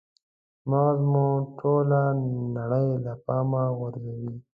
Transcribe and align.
مغز 0.69 0.99
مو 1.11 1.25
ټوله 1.57 2.01
نړۍ 2.55 2.87
له 3.03 3.13
پامه 3.25 3.63
غورځوي. 3.77 4.33